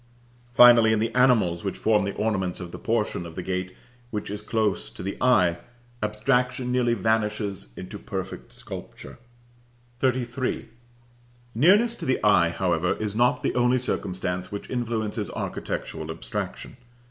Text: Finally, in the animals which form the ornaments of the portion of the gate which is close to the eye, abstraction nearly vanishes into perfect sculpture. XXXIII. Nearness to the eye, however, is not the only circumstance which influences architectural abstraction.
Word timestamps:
Finally, 0.51 0.93
in 0.93 0.97
the 0.97 1.13
animals 1.13 1.63
which 1.63 1.77
form 1.77 2.05
the 2.05 2.15
ornaments 2.15 2.59
of 2.59 2.71
the 2.71 2.79
portion 2.79 3.23
of 3.23 3.35
the 3.35 3.43
gate 3.43 3.75
which 4.09 4.31
is 4.31 4.41
close 4.41 4.89
to 4.89 5.03
the 5.03 5.15
eye, 5.21 5.59
abstraction 6.01 6.71
nearly 6.71 6.95
vanishes 6.95 7.67
into 7.77 7.99
perfect 7.99 8.51
sculpture. 8.51 9.19
XXXIII. 10.03 10.69
Nearness 11.53 11.93
to 11.93 12.07
the 12.07 12.17
eye, 12.23 12.49
however, 12.49 12.93
is 12.95 13.13
not 13.15 13.43
the 13.43 13.53
only 13.53 13.77
circumstance 13.77 14.51
which 14.51 14.71
influences 14.71 15.29
architectural 15.35 16.09
abstraction. 16.09 16.77